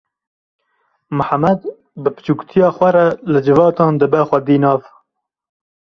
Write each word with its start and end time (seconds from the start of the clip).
Mihemed 1.17 1.61
bi 2.01 2.09
biçûkatiya 2.15 2.69
xwe 2.75 2.89
re 2.95 3.05
li 3.31 3.39
civatan 3.45 3.93
dibe 3.99 4.21
xwedî 4.29 4.57
nav. 4.63 4.81